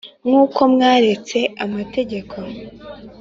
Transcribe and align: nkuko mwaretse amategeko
nkuko 0.27 0.59
mwaretse 0.73 1.39
amategeko 1.65 2.35